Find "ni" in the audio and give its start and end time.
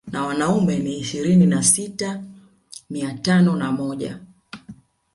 0.79-0.97